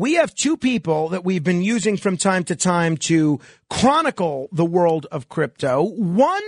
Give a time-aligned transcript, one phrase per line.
[0.00, 4.64] we have two people that we've been using from time to time to chronicle the
[4.64, 5.82] world of crypto.
[5.82, 6.42] One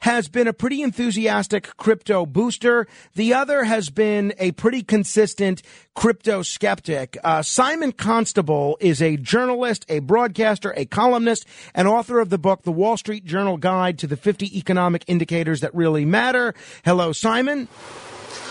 [0.00, 2.86] has been a pretty enthusiastic crypto booster.
[3.14, 5.62] The other has been a pretty consistent
[5.94, 7.16] crypto skeptic.
[7.24, 12.64] Uh, Simon Constable is a journalist, a broadcaster, a columnist, and author of the book,
[12.64, 16.54] The Wall Street Journal Guide to the 50 Economic Indicators That Really Matter.
[16.84, 17.68] Hello, Simon.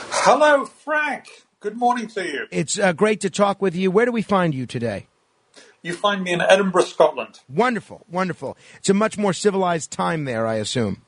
[0.09, 1.46] Hello, Frank.
[1.59, 2.45] Good morning to you.
[2.51, 3.89] It's uh, great to talk with you.
[3.89, 5.07] Where do we find you today?
[5.81, 7.39] You find me in Edinburgh, Scotland.
[7.49, 8.55] Wonderful, wonderful.
[8.77, 11.01] It's a much more civilized time there, I assume.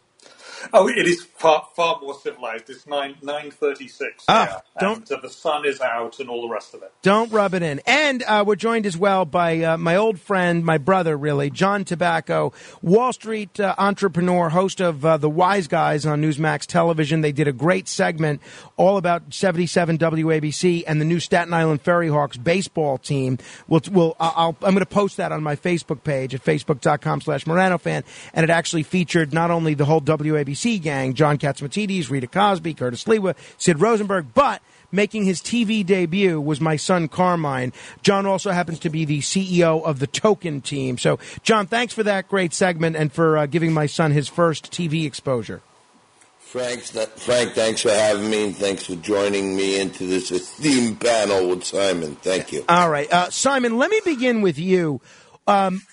[0.73, 2.69] Oh, it is far far more civilized.
[2.69, 4.25] It's nine nine thirty six.
[4.27, 6.91] Ah, don't- and, uh, the sun is out and all the rest of it.
[7.01, 7.79] Don't rub it in.
[7.85, 11.85] And uh, we're joined as well by uh, my old friend, my brother, really, John
[11.85, 17.21] Tabacco, Wall Street uh, entrepreneur, host of uh, The Wise Guys on Newsmax Television.
[17.21, 18.41] They did a great segment
[18.75, 23.37] all about 77 WABC and the new Staten Island Ferry Hawks baseball team.
[23.67, 27.47] We'll, we'll, I'll, I'm going to post that on my Facebook page at facebook.com slash
[27.47, 28.03] Morano fan.
[28.33, 30.48] And it actually featured not only the whole WABC
[30.81, 34.61] gang, John Catsimatidis, Rita Cosby, Curtis Sliwa, Sid Rosenberg, but
[34.91, 37.73] making his TV debut was my son Carmine.
[38.01, 40.97] John also happens to be the CEO of the Token team.
[40.97, 44.71] So, John, thanks for that great segment and for uh, giving my son his first
[44.71, 45.61] TV exposure.
[46.39, 51.47] Frank, Frank, thanks for having me, and thanks for joining me into this esteemed panel
[51.47, 52.15] with Simon.
[52.15, 52.65] Thank you.
[52.67, 54.99] All right, uh, Simon, let me begin with you.
[55.45, 55.83] Um,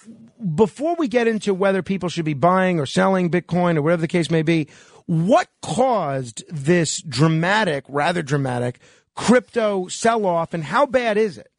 [0.54, 4.08] before we get into whether people should be buying or selling Bitcoin or whatever the
[4.08, 4.68] case may be,
[5.06, 8.80] what caused this dramatic, rather dramatic,
[9.14, 11.50] crypto sell off, and how bad is it?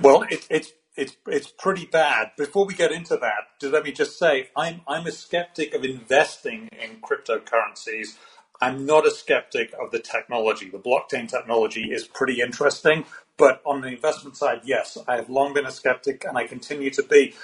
[0.00, 2.32] Well, it, it's it's it's pretty bad.
[2.36, 6.68] Before we get into that, let me just say I'm I'm a skeptic of investing
[6.80, 8.16] in cryptocurrencies.
[8.60, 10.70] I'm not a skeptic of the technology.
[10.70, 13.04] The blockchain technology is pretty interesting,
[13.38, 16.90] but on the investment side, yes, I have long been a skeptic, and I continue
[16.92, 17.34] to be.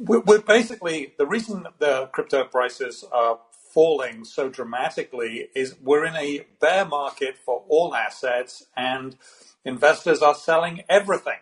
[0.00, 3.40] We're, we're basically the reason the crypto prices are
[3.74, 9.16] falling so dramatically is we're in a bear market for all assets, and
[9.64, 11.38] investors are selling everything.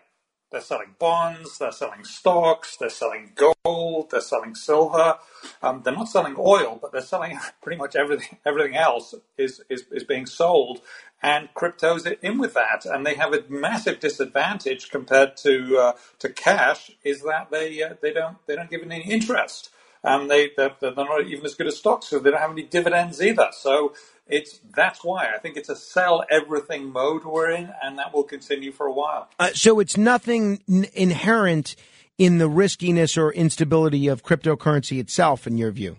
[0.54, 5.18] They're selling bonds, they're selling stocks, they're selling gold, they're selling silver.
[5.60, 8.38] Um, they're not selling oil, but they're selling pretty much everything.
[8.46, 10.80] Everything else is, is, is being sold,
[11.20, 12.86] and crypto's in with that.
[12.86, 17.94] And they have a massive disadvantage compared to uh, to cash is that they uh,
[18.00, 19.70] they don't they don't give any interest,
[20.04, 22.62] and they they're, they're not even as good as stocks, so they don't have any
[22.62, 23.48] dividends either.
[23.52, 23.94] So
[24.26, 28.22] it's that's why I think it's a sell everything mode we're in, and that will
[28.22, 29.28] continue for a while.
[29.40, 31.74] Uh, so it's nothing n- inherent
[32.18, 35.96] in the riskiness or instability of cryptocurrency itself, in your view.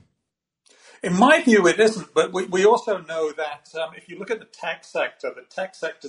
[1.03, 4.31] In my view, it isn't, but we, we also know that um, if you look
[4.31, 6.07] at the tech sector, the tech sector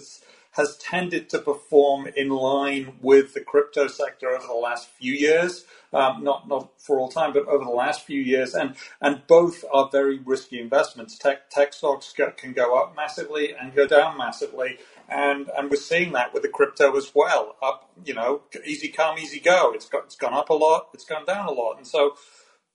[0.56, 5.66] has tended to perform in line with the crypto sector over the last few years.
[5.92, 9.64] Um, not not for all time, but over the last few years, and and both
[9.72, 11.18] are very risky investments.
[11.18, 14.78] Tech tech stocks can go up massively and go down massively,
[15.08, 17.56] and and we're seeing that with the crypto as well.
[17.62, 19.72] Up, you know, easy come, easy go.
[19.74, 22.16] It's got it's gone up a lot, it's gone down a lot, and so,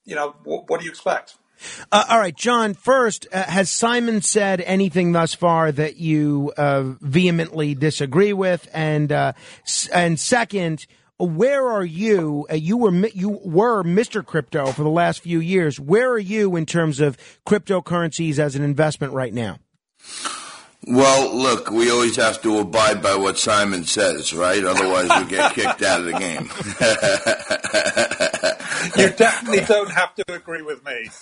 [0.06, 1.36] you know, what do you expect?
[1.92, 2.74] Uh, all right, John.
[2.74, 8.68] First, uh, has Simon said anything thus far that you uh, vehemently disagree with?
[8.74, 9.34] And uh,
[9.94, 10.86] and second,
[11.18, 12.48] where are you?
[12.50, 14.26] Uh, you were you were Mr.
[14.26, 15.80] Crypto for the last few years.
[15.80, 17.18] Where are you in terms of
[17.48, 19.60] cryptocurrencies as an investment right now?
[20.88, 24.64] Well, look, we always have to abide by what Simon says, right?
[24.64, 26.50] Otherwise, we get kicked out of the game.
[28.97, 31.09] You definitely don't have to agree with me.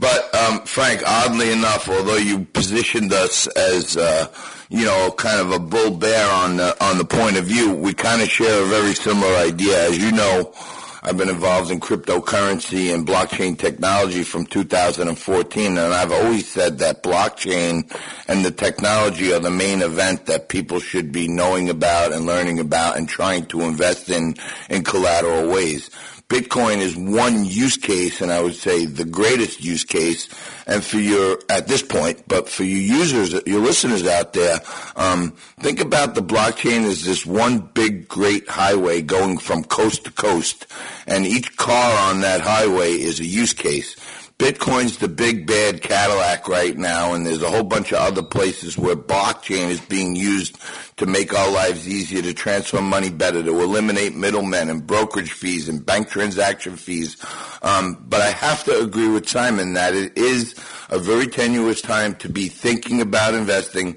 [0.00, 4.28] But um, Frank, oddly enough, although you positioned us as uh,
[4.68, 7.94] you know kind of a bull bear on the on the point of view, we
[7.94, 9.88] kind of share a very similar idea.
[9.88, 10.52] As you know,
[11.00, 17.04] I've been involved in cryptocurrency and blockchain technology from 2014, and I've always said that
[17.04, 17.88] blockchain
[18.26, 22.58] and the technology are the main event that people should be knowing about and learning
[22.58, 24.34] about and trying to invest in
[24.68, 25.88] in collateral ways.
[26.28, 30.28] Bitcoin is one use case, and I would say the greatest use case.
[30.66, 34.60] And for your, at this point, but for you users, your listeners out there,
[34.96, 35.30] um,
[35.60, 40.66] think about the blockchain as this one big, great highway going from coast to coast,
[41.06, 43.96] and each car on that highway is a use case.
[44.38, 48.78] Bitcoin's the big bad Cadillac right now, and there's a whole bunch of other places
[48.78, 50.56] where blockchain is being used
[50.96, 55.68] to make our lives easier, to transfer money better, to eliminate middlemen and brokerage fees
[55.68, 57.16] and bank transaction fees.
[57.62, 60.54] Um, but I have to agree with Simon that it is
[60.88, 63.94] a very tenuous time to be thinking about investing.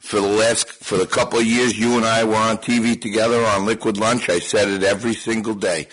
[0.00, 3.44] for the last for the couple of years you and I were on TV together
[3.44, 4.28] on Liquid Lunch.
[4.30, 5.88] I said it every single day.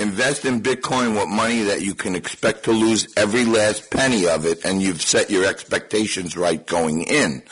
[0.00, 4.46] Invest in Bitcoin with money that you can expect to lose every last penny of
[4.46, 7.42] it, and you've set your expectations right going in.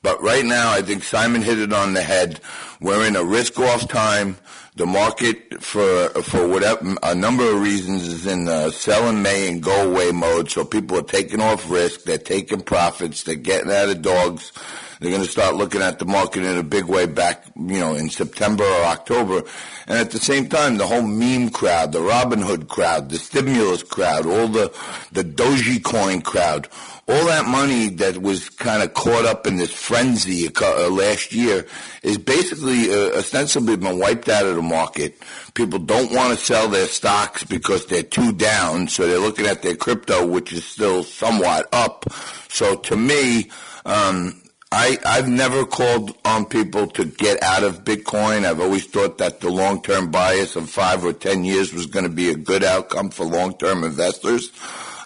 [0.00, 2.40] But right now, I think Simon hit it on the head.
[2.80, 4.36] We're in a risk-off time.
[4.76, 9.48] The market, for for whatever a number of reasons, is in the sell in May
[9.48, 10.52] and go away mode.
[10.52, 12.04] So people are taking off risk.
[12.04, 13.24] They're taking profits.
[13.24, 14.52] They're getting out of dogs.
[15.00, 17.94] They're going to start looking at the market in a big way back, you know,
[17.94, 19.42] in September or October.
[19.86, 24.26] And at the same time, the whole meme crowd, the Robinhood crowd, the stimulus crowd,
[24.26, 24.74] all the,
[25.12, 26.68] the Dogecoin crowd,
[27.08, 31.66] all that money that was kind of caught up in this frenzy uh, last year
[32.02, 35.16] is basically uh, ostensibly been wiped out of the market.
[35.54, 39.62] People don't want to sell their stocks because they're too down, so they're looking at
[39.62, 42.04] their crypto, which is still somewhat up.
[42.48, 43.50] So to me,
[43.86, 48.44] um, I, I've never called on people to get out of Bitcoin.
[48.44, 52.10] I've always thought that the long-term bias of five or ten years was going to
[52.10, 54.52] be a good outcome for long-term investors.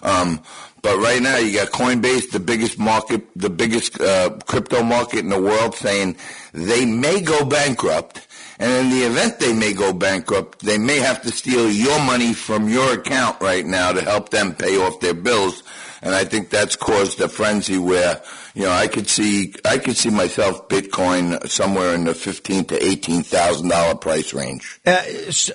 [0.01, 0.41] Um,
[0.81, 5.29] but right now, you got Coinbase, the biggest market, the biggest uh, crypto market in
[5.29, 6.17] the world, saying
[6.51, 8.27] they may go bankrupt.
[8.59, 12.33] And in the event they may go bankrupt, they may have to steal your money
[12.33, 15.63] from your account right now to help them pay off their bills.
[16.03, 18.21] And I think that's caused a frenzy where
[18.53, 22.85] you know, I could see I could see myself Bitcoin somewhere in the fifteen to
[22.85, 24.79] eighteen thousand dollar price range.
[24.85, 25.01] Uh,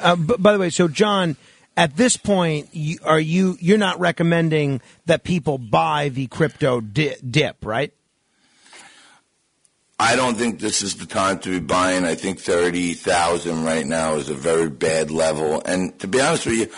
[0.00, 1.36] uh, by the way, so John,
[1.76, 7.14] at this point, you, are you you're not recommending that people buy the crypto di-
[7.28, 7.92] dip, right?
[10.00, 12.04] I don't think this is the time to be buying.
[12.04, 16.46] I think thirty thousand right now is a very bad level, and to be honest
[16.46, 16.68] with you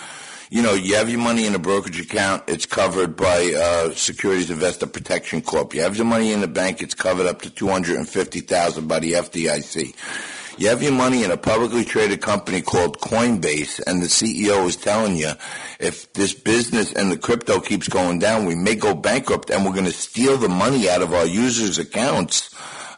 [0.51, 4.51] you know, you have your money in a brokerage account, it's covered by uh, Securities
[4.51, 5.75] Investor Protection Corp.
[5.75, 8.41] You have your money in the bank, it's covered up to two hundred and fifty
[8.41, 9.95] thousand by the FDIC.
[10.59, 14.77] You have your money in a publicly traded company called Coinbase, and the CEO is
[14.77, 15.33] telling you
[15.79, 19.73] if this business and the crypto keeps going down, we may go bankrupt, and we're
[19.73, 22.51] going to steal the money out of our users' accounts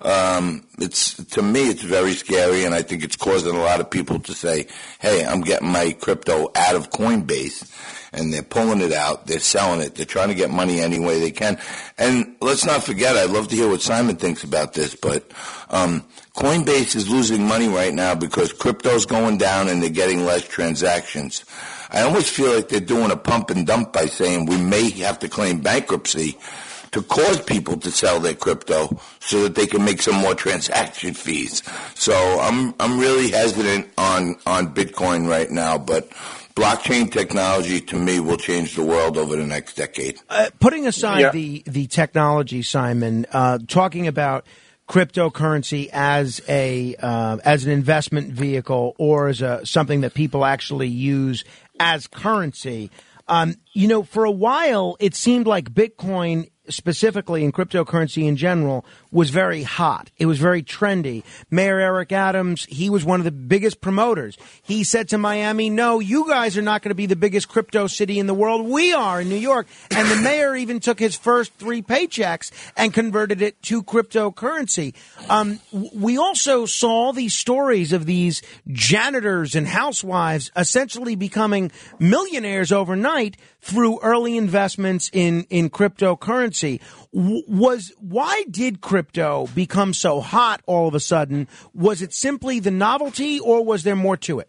[0.05, 3.91] um, it's to me it's very scary, and I think it's causing a lot of
[3.91, 4.67] people to say,
[5.01, 7.71] "Hey, I'm getting my crypto out of Coinbase."
[8.15, 9.27] And they're pulling it out.
[9.27, 9.95] They're selling it.
[9.95, 11.59] They're trying to get money any way they can.
[11.97, 15.33] And let's not forget, I'd love to hear what Simon thinks about this, but
[15.71, 16.05] um,
[16.37, 21.47] Coinbase is losing money right now because crypto's going down and they're getting less transactions.
[21.91, 25.19] I almost feel like they're doing a pump and dump by saying we may have
[25.21, 26.39] to claim bankruptcy
[26.93, 31.15] to cause people to sell their crypto so that they can make some more transaction
[31.15, 31.63] fees.
[31.95, 36.11] So I'm I'm really hesitant on on Bitcoin right now, but
[36.55, 40.21] blockchain technology to me will change the world over the next decade.
[40.29, 41.31] Uh, putting aside yeah.
[41.31, 44.47] the the technology, Simon, uh, talking about
[44.89, 50.89] cryptocurrency as a uh, as an investment vehicle or as a something that people actually
[50.89, 51.45] use
[51.81, 52.91] as currency.
[53.29, 58.85] Um, you know, for a while, it seemed like Bitcoin specifically in cryptocurrency in general
[59.13, 60.11] was very hot.
[60.19, 61.23] It was very trendy.
[61.51, 64.37] Mayor Eric Adams, he was one of the biggest promoters.
[64.63, 67.87] He said to Miami, no, you guys are not going to be the biggest crypto
[67.87, 68.67] city in the world.
[68.67, 69.67] We are in New York.
[69.91, 74.95] And the mayor even took his first three paychecks and converted it to cryptocurrency.
[75.29, 75.61] Um,
[75.95, 84.01] we also saw these stories of these janitors and housewives essentially becoming millionaires overnight through
[84.01, 86.81] early investments in, in cryptocurrency.
[87.13, 91.47] Was, why did crypto become so hot all of a sudden?
[91.75, 94.49] Was it simply the novelty or was there more to it?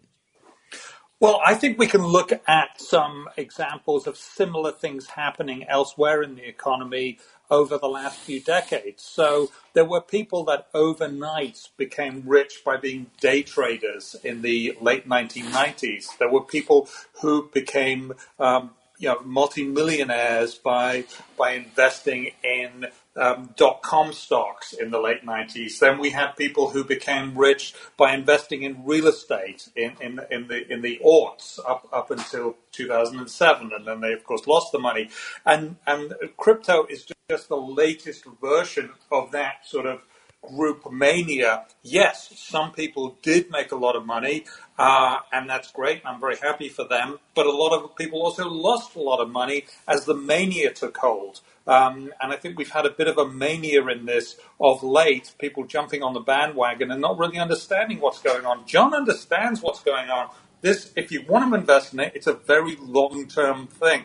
[1.20, 6.34] Well, I think we can look at some examples of similar things happening elsewhere in
[6.34, 7.18] the economy
[7.50, 9.02] over the last few decades.
[9.02, 15.08] So there were people that overnight became rich by being day traders in the late
[15.08, 16.18] 1990s.
[16.18, 16.88] There were people
[17.22, 21.04] who became um, you know multimillionaires by
[21.36, 22.86] by investing in
[23.16, 25.78] um, dot com stocks in the late 90s.
[25.78, 30.48] Then we had people who became rich by investing in real estate in, in, in
[30.48, 34.78] the in the aughts up up until 2007, and then they of course lost the
[34.78, 35.10] money.
[35.46, 40.02] And and crypto is just the latest version of that sort of
[40.48, 41.66] group mania.
[41.82, 44.44] Yes, some people did make a lot of money,
[44.78, 46.02] uh, and that's great.
[46.04, 47.18] I'm very happy for them.
[47.34, 50.96] But a lot of people also lost a lot of money as the mania took
[50.96, 51.40] hold.
[51.66, 55.34] Um, and I think we've had a bit of a mania in this of late,
[55.38, 58.66] people jumping on the bandwagon and not really understanding what's going on.
[58.66, 60.30] John understands what's going on.
[60.60, 64.04] This, if you want to invest in it, it's a very long term thing.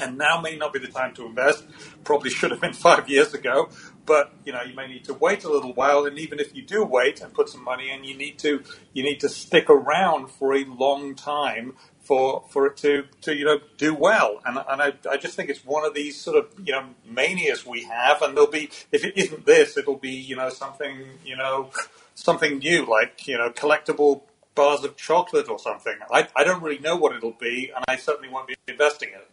[0.00, 1.64] And now may not be the time to invest.
[2.04, 3.70] Probably should have been five years ago.
[4.06, 6.06] But you know you may need to wait a little while.
[6.06, 9.02] And even if you do wait and put some money in, you need to you
[9.02, 13.58] need to stick around for a long time for for it to, to you know
[13.76, 14.40] do well.
[14.46, 17.66] And and I, I just think it's one of these sort of you know manias
[17.66, 18.22] we have.
[18.22, 21.70] And there'll be if it isn't this, it'll be you know something you know
[22.14, 24.22] something new like you know collectible
[24.54, 25.94] bars of chocolate or something.
[26.10, 29.16] I, I don't really know what it'll be, and I certainly won't be investing in
[29.20, 29.30] it.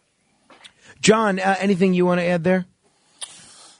[1.00, 2.66] John, uh, anything you want to add there?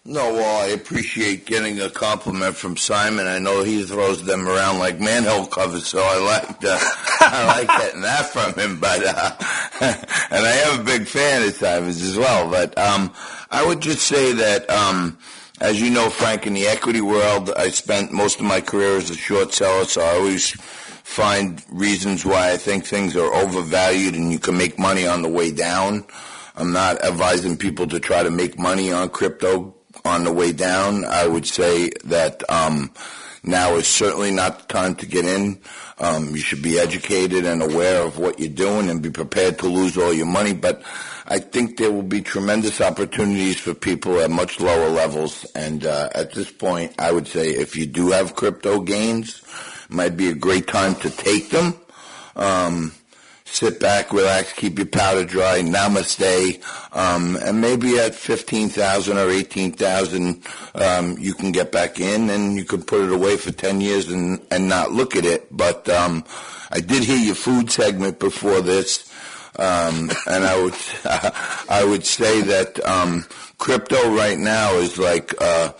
[0.06, 3.26] No, well, I appreciate getting a compliment from Simon.
[3.26, 6.78] I know he throws them around like manhole covers, so I like uh,
[7.22, 8.82] I like getting that from him.
[8.82, 9.32] But uh,
[10.30, 12.52] and I am a big fan of Simon's as well.
[12.52, 13.14] But um,
[13.50, 15.18] I would just say that, um,
[15.62, 19.10] as you know, Frank, in the equity world, I spent most of my career as
[19.10, 24.34] a short seller, so I always find reasons why I think things are overvalued and
[24.34, 26.04] you can make money on the way down.
[26.58, 31.06] I'm not advising people to try to make money on crypto on the way down.
[31.06, 32.92] I would say that um,
[33.44, 35.60] now is certainly not the time to get in.
[36.00, 39.68] Um, you should be educated and aware of what you're doing and be prepared to
[39.68, 40.54] lose all your money.
[40.54, 40.82] But
[41.26, 45.46] I think there will be tremendous opportunities for people at much lower levels.
[45.56, 49.42] And uh, at this point, I would say if you do have crypto gains,
[49.86, 51.80] it might be a great time to take them.
[52.36, 52.94] Um,
[53.54, 56.60] sit back, relax, keep your powder dry, namaste,
[56.92, 60.44] um, and maybe at 15,000 or 18,000,
[60.74, 64.10] um, you can get back in and you can put it away for 10 years
[64.10, 65.56] and, and not look at it.
[65.56, 66.26] But, um,
[66.72, 69.08] I did hear your food segment before this.
[69.60, 73.24] Um, and I would, I would say that, um,
[73.60, 75.74] crypto right now is like, uh,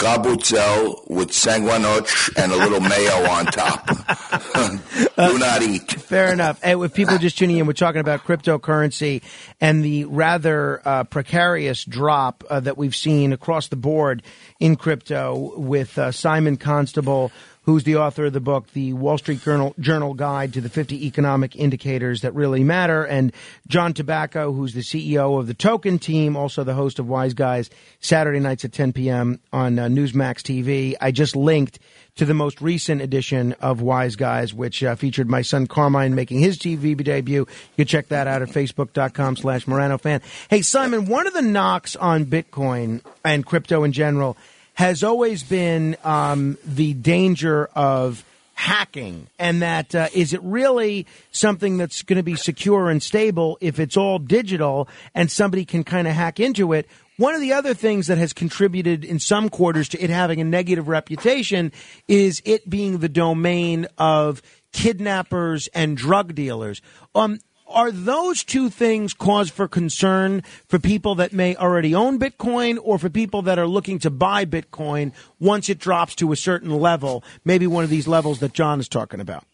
[0.00, 3.86] Gabutzel with sanguinoch and a little mayo on top.
[5.16, 5.92] Do not eat.
[5.92, 6.58] Fair enough.
[6.62, 9.22] And with people just tuning in, we're talking about cryptocurrency
[9.60, 14.22] and the rather uh, precarious drop uh, that we've seen across the board
[14.58, 17.30] in crypto with uh, Simon Constable,
[17.70, 21.06] who's the author of the book, The Wall Street Journal, Journal Guide to the 50
[21.06, 23.32] Economic Indicators That Really Matter, and
[23.68, 27.70] John Tabacco, who's the CEO of the Token Team, also the host of Wise Guys,
[28.00, 29.38] Saturday nights at 10 p.m.
[29.52, 30.96] on uh, Newsmax TV.
[31.00, 31.78] I just linked
[32.16, 36.40] to the most recent edition of Wise Guys, which uh, featured my son Carmine making
[36.40, 37.46] his TV debut.
[37.46, 40.22] You can check that out at facebook.com slash Morano fan.
[40.48, 44.36] Hey, Simon, one of the knocks on Bitcoin and crypto in general–
[44.80, 51.76] has always been um, the danger of hacking, and that uh, is it really something
[51.76, 56.08] that's going to be secure and stable if it's all digital and somebody can kind
[56.08, 56.88] of hack into it?
[57.18, 60.44] One of the other things that has contributed in some quarters to it having a
[60.44, 61.72] negative reputation
[62.08, 64.40] is it being the domain of
[64.72, 66.80] kidnappers and drug dealers.
[67.14, 67.38] Um,
[67.70, 72.98] are those two things cause for concern for people that may already own Bitcoin or
[72.98, 77.24] for people that are looking to buy Bitcoin once it drops to a certain level,
[77.44, 79.44] maybe one of these levels that John is talking about?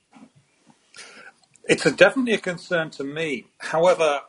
[1.69, 3.47] It's a, definitely a concern to me.
[3.59, 4.21] However,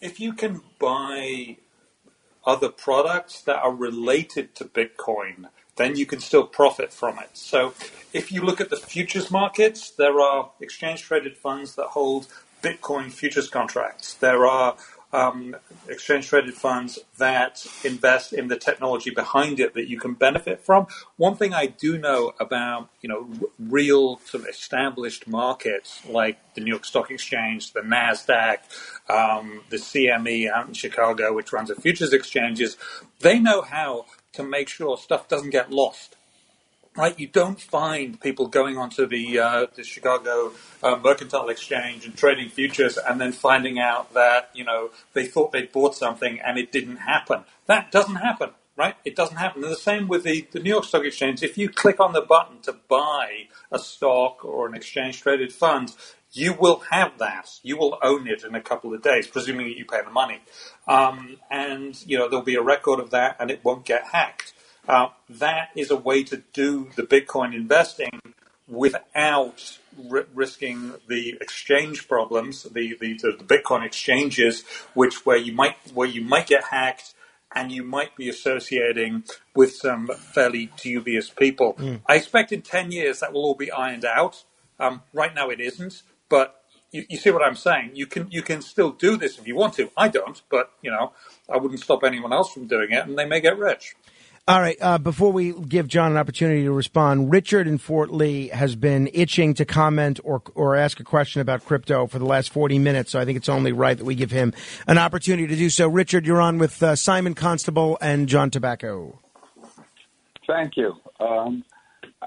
[0.00, 1.58] if you can buy
[2.46, 7.30] other products that are related to Bitcoin, then you can still profit from it.
[7.34, 7.74] So
[8.12, 12.26] if you look at the futures markets, there are exchange traded funds that hold
[12.62, 14.14] Bitcoin futures contracts.
[14.14, 14.76] There are
[15.12, 15.56] um,
[15.88, 20.86] exchange traded funds that invest in the technology behind it that you can benefit from.
[21.16, 26.60] One thing I do know about, you know, real sort of established markets like the
[26.60, 28.58] New York Stock Exchange, the Nasdaq,
[29.08, 32.76] um, the CME out in Chicago, which runs the futures exchanges,
[33.20, 36.16] they know how to make sure stuff doesn't get lost
[36.98, 37.18] right?
[37.18, 40.52] You don't find people going onto the uh, the Chicago
[40.82, 45.52] uh, Mercantile Exchange and trading futures and then finding out that you know they thought
[45.52, 47.44] they'd bought something and it didn't happen.
[47.66, 48.96] That doesn't happen, right?
[49.04, 49.62] It doesn't happen.
[49.62, 51.42] And the same with the, the New York Stock Exchange.
[51.42, 55.94] If you click on the button to buy a stock or an exchange traded fund,
[56.32, 57.48] you will have that.
[57.62, 60.40] You will own it in a couple of days, presuming that you pay the money.
[60.86, 64.52] Um, and you know there'll be a record of that, and it won't get hacked.
[64.88, 68.20] Uh, that is a way to do the Bitcoin investing
[68.66, 69.78] without
[70.10, 74.64] r- risking the exchange problems, the, the, the Bitcoin exchanges,
[74.94, 77.14] which where you might where you might get hacked
[77.54, 81.74] and you might be associating with some fairly dubious people.
[81.74, 82.00] Mm.
[82.06, 84.44] I expect in ten years that will all be ironed out.
[84.80, 87.90] Um, right now it isn't, but you, you, see what I'm saying.
[87.94, 89.90] You can you can still do this if you want to.
[89.96, 91.12] I don't, but you know
[91.50, 93.94] I wouldn't stop anyone else from doing it, and they may get rich.
[94.48, 94.78] All right.
[94.80, 99.10] Uh, before we give John an opportunity to respond, Richard in Fort Lee has been
[99.12, 103.10] itching to comment or or ask a question about crypto for the last forty minutes.
[103.10, 104.54] So I think it's only right that we give him
[104.86, 105.86] an opportunity to do so.
[105.86, 109.18] Richard, you're on with uh, Simon Constable and John Tabacco.
[110.46, 110.94] thank you.
[111.20, 111.62] Um,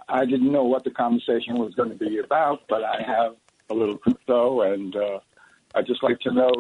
[0.08, 3.36] I didn't know what the conversation was going to be about, but I have
[3.72, 5.20] a little crypto, and uh,
[5.74, 6.52] I'd just like to know.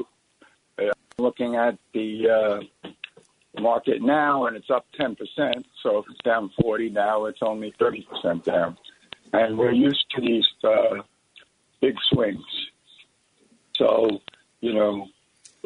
[0.79, 2.67] Uh, looking at the
[3.59, 5.17] market now, and it's up 10%.
[5.83, 8.77] So if it's down 40 now, it's only 30% down.
[9.33, 11.01] And we're used to these uh,
[11.81, 12.43] big swings.
[13.75, 14.21] So,
[14.61, 15.07] you know,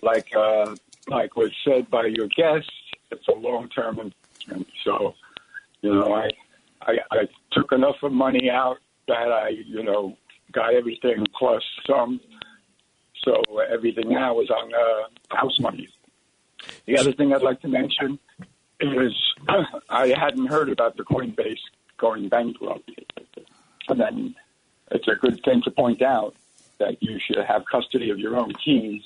[0.01, 0.75] like uh,
[1.07, 2.71] like was said by your guest,
[3.11, 4.67] it's a long-term investment.
[4.83, 5.15] So,
[5.81, 6.29] you know, I,
[6.81, 8.77] I I took enough of money out
[9.07, 10.17] that I, you know,
[10.51, 12.19] got everything plus some.
[13.23, 15.89] So everything now is on uh, house money.
[16.85, 18.19] The other thing I'd like to mention
[18.79, 19.13] is
[19.89, 21.59] I hadn't heard about the Coinbase
[21.97, 22.89] going bankrupt.
[23.87, 24.35] And then
[24.91, 26.35] it's a good thing to point out
[26.79, 29.03] that you should have custody of your own keys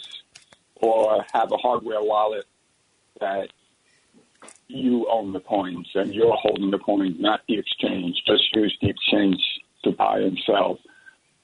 [0.76, 2.46] or have a hardware wallet
[3.20, 3.50] that
[4.68, 8.24] you own the coins and you're holding the coins, not the exchange.
[8.26, 9.42] Just use the exchange
[9.84, 10.80] to buy and sell.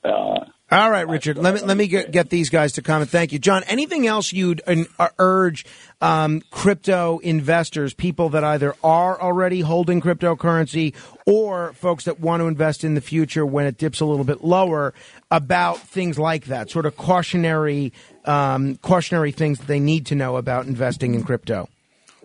[0.03, 0.45] Uh,
[0.75, 1.37] all right, Richard.
[1.37, 3.09] Let me let me get, get these guys to comment.
[3.09, 3.63] Thank you, John.
[3.63, 5.65] Anything else you'd uh, urge
[6.01, 10.93] um, crypto investors, people that either are already holding cryptocurrency
[11.25, 14.43] or folks that want to invest in the future when it dips a little bit
[14.43, 14.93] lower,
[15.31, 16.69] about things like that?
[16.69, 17.93] Sort of cautionary
[18.25, 21.69] um, cautionary things that they need to know about investing in crypto.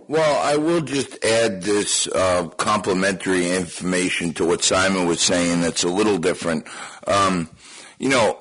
[0.09, 5.61] Well, I will just add this uh, complementary information to what Simon was saying.
[5.61, 6.67] That's a little different.
[7.07, 7.49] Um,
[8.01, 8.40] you know,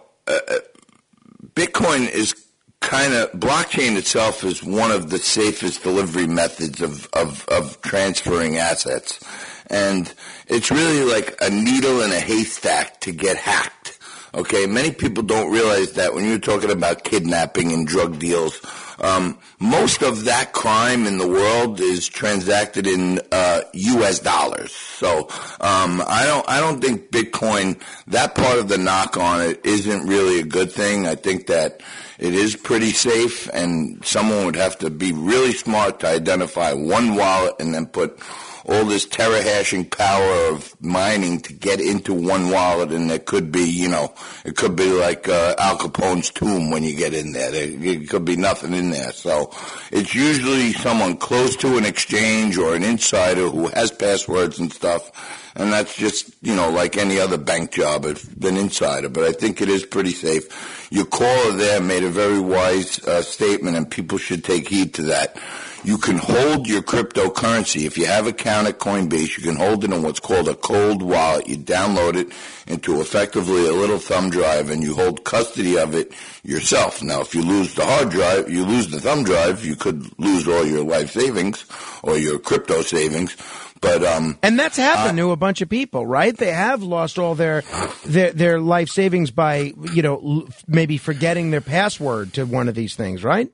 [1.55, 2.36] Bitcoin is
[2.79, 8.57] kind of blockchain itself is one of the safest delivery methods of, of, of transferring
[8.57, 9.19] assets.
[9.67, 10.12] And
[10.48, 14.00] it's really like a needle in a haystack to get hacked.
[14.33, 18.62] Okay, many people don't realize that when you're talking about kidnapping and drug deals,
[19.00, 24.19] um, most of that crime in the world is transacted in uh, U.S.
[24.19, 24.71] dollars.
[24.71, 25.27] So
[25.61, 30.07] um, I don't I don't think Bitcoin that part of the knock on it isn't
[30.07, 31.07] really a good thing.
[31.07, 31.81] I think that
[32.17, 37.15] it is pretty safe, and someone would have to be really smart to identify one
[37.15, 38.19] wallet and then put
[38.69, 43.63] all this terahashing power of mining to get into one wallet, and it could be,
[43.63, 44.13] you know,
[44.45, 47.49] it could be like uh, Al Capone's tomb when you get in there.
[47.49, 48.05] there.
[48.05, 49.12] Could be nothing in there.
[49.12, 49.51] So
[49.91, 55.12] it's usually someone close to an exchange or an insider who has passwords and stuff.
[55.55, 59.32] And that's just, you know, like any other bank job, it's been insider, but I
[59.32, 60.88] think it is pretty safe.
[60.91, 65.01] Your caller there made a very wise uh, statement and people should take heed to
[65.03, 65.38] that
[65.84, 67.86] you can hold your cryptocurrency.
[67.86, 70.56] If you have an account at Coinbase, you can hold it in what's called a
[70.56, 71.48] cold wallet.
[71.48, 72.32] You download it
[72.68, 76.12] into effectively a little thumb drive and you hold custody of it
[76.44, 77.02] yourself.
[77.02, 80.48] Now, if you lose the hard drive, you lose the thumb drive, you could lose
[80.48, 81.65] all your life savings
[82.04, 83.36] or your crypto savings.
[83.82, 86.36] But um, and that's happened uh, to a bunch of people, right?
[86.36, 87.62] They have lost all their
[88.06, 92.96] their their life savings by you know maybe forgetting their password to one of these
[92.96, 93.50] things, right?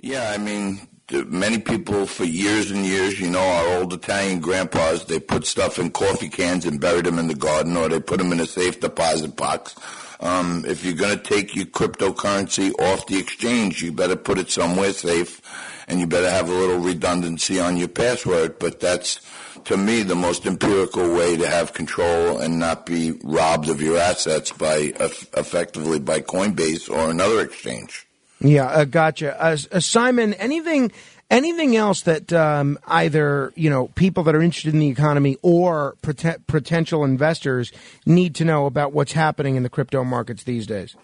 [0.00, 5.04] Yeah, I mean, many people for years and years, you know, our old Italian grandpas,
[5.04, 8.18] they put stuff in coffee cans and buried them in the garden, or they put
[8.18, 9.74] them in a safe deposit box.
[10.20, 14.50] Um, if you're going to take your cryptocurrency off the exchange, you better put it
[14.50, 15.42] somewhere safe,
[15.86, 18.58] and you better have a little redundancy on your password.
[18.58, 19.20] But that's,
[19.64, 23.98] to me, the most empirical way to have control and not be robbed of your
[23.98, 28.06] assets by effectively by Coinbase or another exchange.
[28.44, 29.42] Yeah, uh, gotcha.
[29.42, 30.92] Uh, uh, Simon, anything
[31.30, 35.96] anything else that um, either you know people that are interested in the economy or
[36.02, 37.72] pot- potential investors
[38.04, 40.94] need to know about what's happening in the crypto markets these days?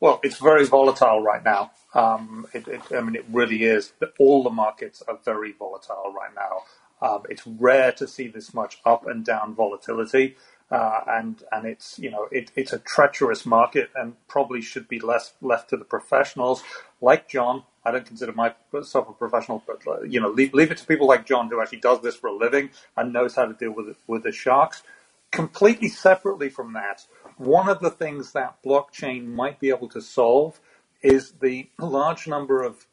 [0.00, 1.70] Well, it's very volatile right now.
[1.94, 3.92] Um, it, it, I mean, it really is.
[4.18, 6.64] All the markets are very volatile right now.
[7.00, 10.36] Um, it's rare to see this much up and down volatility.
[10.68, 14.98] Uh, and and it's you know it, it's a treacherous market and probably should be
[14.98, 16.64] less left to the professionals
[17.00, 17.62] like John.
[17.84, 21.06] I don't consider myself a professional, but uh, you know leave, leave it to people
[21.06, 23.90] like John who actually does this for a living and knows how to deal with
[23.90, 24.82] it, with the sharks.
[25.30, 30.58] Completely separately from that, one of the things that blockchain might be able to solve
[31.00, 32.86] is the large number of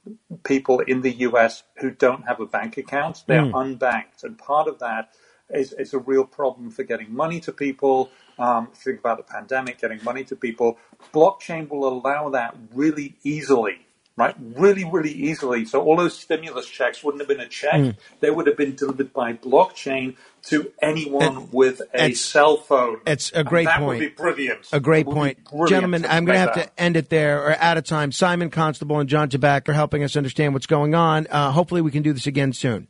[0.44, 3.24] people in the US who don't have a bank account.
[3.26, 3.52] They're mm.
[3.52, 5.16] unbanked, and part of that
[5.54, 8.10] is, is a real problem for getting money to people.
[8.40, 10.78] Um, think about the pandemic, getting money to people.
[11.14, 13.86] Blockchain will allow that really easily,
[14.18, 14.36] right?
[14.40, 15.66] Really, really easily.
[15.66, 17.74] So all those stimulus checks wouldn't have been a check.
[17.76, 17.96] Mm.
[18.22, 23.02] They would have been delivered by blockchain to anyone and, with a cell phone.
[23.06, 24.00] It's a great that point.
[24.00, 24.68] Would be brilliant.
[24.74, 25.38] A great point.
[25.68, 26.76] Gentlemen, I'm going to have that.
[26.76, 28.12] to end it there or out of time.
[28.12, 31.28] Simon Constable and John Tabak are helping us understand what's going on.
[31.28, 32.88] Uh, hopefully we can do this again soon.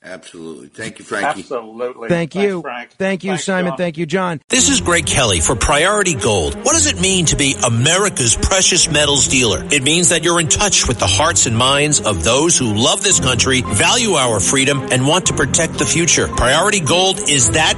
[0.00, 0.68] Absolutely.
[0.68, 1.40] Thank you, Frankie.
[1.40, 2.08] Absolutely.
[2.08, 2.40] Thank you.
[2.40, 2.90] Thanks, Frank.
[2.92, 3.70] Thank you, Thanks, Simon.
[3.72, 3.78] John.
[3.78, 4.40] Thank you, John.
[4.48, 6.54] This is Greg Kelly for Priority Gold.
[6.54, 9.66] What does it mean to be America's precious metals dealer?
[9.72, 13.02] It means that you're in touch with the hearts and minds of those who love
[13.02, 16.28] this country, value our freedom, and want to protect the future.
[16.28, 17.77] Priority Gold is that